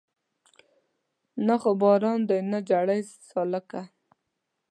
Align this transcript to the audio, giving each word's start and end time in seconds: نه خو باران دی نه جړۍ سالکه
نه 1.47 1.55
خو 1.61 1.71
باران 1.81 2.19
دی 2.29 2.39
نه 2.51 2.59
جړۍ 2.69 3.01
سالکه 3.29 3.81